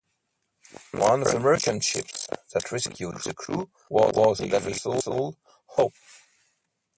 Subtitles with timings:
[0.93, 5.93] One of the merchant ships that rescued the crew was the Danish vessel "Hope".